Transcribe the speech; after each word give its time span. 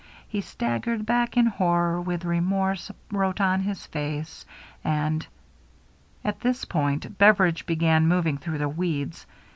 He 0.27 0.41
staggered 0.41 1.05
back 1.05 1.37
in 1.37 1.45
horror 1.45 2.01
with 2.01 2.25
remorse 2.25 2.89
wrote 3.11 3.39
on 3.39 3.59
his 3.61 3.85
fiice. 3.85 4.45
And 4.83 5.27
—"At 6.25 6.39
this 6.39 6.65
point 6.65 7.19
Beveridge 7.19 7.67
began 7.67 8.07
moving 8.07 8.39
through 8.39 8.57
the 8.57 8.67
weeds. 8.67 9.27